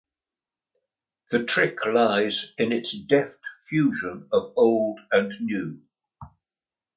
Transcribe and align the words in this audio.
The 1.29 1.43
trick 1.43 1.85
lies 1.85 2.53
in 2.57 2.71
its 2.71 2.91
deft 2.97 3.45
fusion 3.69 4.27
of 4.31 4.51
old 4.55 4.99
and 5.11 5.31
new. 5.39 5.83